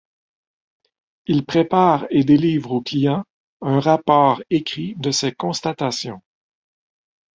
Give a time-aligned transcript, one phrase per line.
[1.27, 3.23] Il prépare et délivre au client
[3.61, 6.23] un rapport écrit de ses constatations.